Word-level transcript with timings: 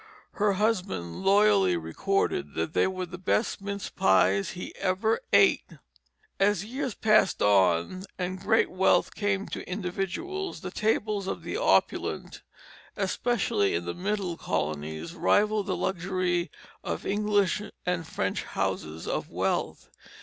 Her 0.31 0.53
husband 0.53 1.21
loyally 1.21 1.77
recorded 1.77 2.55
that 2.55 2.73
they 2.73 2.87
were 2.87 3.05
the 3.05 3.19
best 3.19 3.61
mince 3.61 3.87
pies 3.91 4.53
he 4.57 4.75
ever 4.77 5.19
ate. 5.31 5.73
As 6.39 6.65
years 6.65 6.95
passed 6.95 7.39
on 7.43 8.05
and 8.17 8.41
great 8.41 8.71
wealth 8.71 9.13
came 9.13 9.47
to 9.49 9.63
individuals, 9.69 10.61
the 10.61 10.71
tables 10.71 11.27
of 11.27 11.43
the 11.43 11.55
opulent, 11.55 12.41
especially 12.97 13.75
in 13.75 13.85
the 13.85 13.93
Middle 13.93 14.37
colonies, 14.37 15.13
rivalled 15.13 15.67
the 15.67 15.77
luxury 15.77 16.49
of 16.83 17.05
English 17.05 17.61
and 17.85 18.07
French 18.07 18.43
houses 18.45 19.07
of 19.07 19.29
wealth. 19.29 19.87